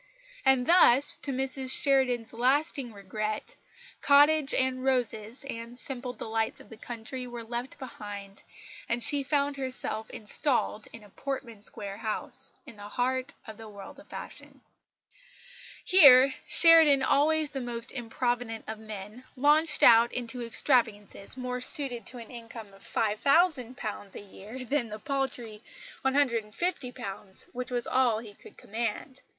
[0.43, 3.55] And thus, to Mrs Sheridan's lasting regret,
[4.01, 8.41] cottage and roses and simple delights of the country were left behind,
[8.89, 13.69] and she found herself installed in a Portman Square house, in the heart of the
[13.69, 14.61] world of fashion.
[15.85, 22.17] Here Sheridan, always the most improvident of men, launched out into extravagances more suited to
[22.17, 25.61] an income of £5000 a year than the paltry
[26.03, 29.21] £150 which was all he could command.